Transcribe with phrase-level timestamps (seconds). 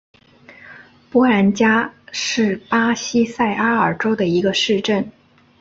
[1.11, 5.11] 波兰加是巴西塞阿拉州的一个市镇。